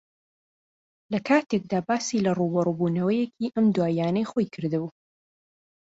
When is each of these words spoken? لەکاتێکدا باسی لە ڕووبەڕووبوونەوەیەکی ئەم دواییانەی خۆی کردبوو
لەکاتێکدا 1.13 1.79
باسی 1.87 2.23
لە 2.25 2.31
ڕووبەڕووبوونەوەیەکی 2.39 3.51
ئەم 3.53 3.65
دواییانەی 3.75 4.29
خۆی 4.31 4.51
کردبوو 4.53 4.89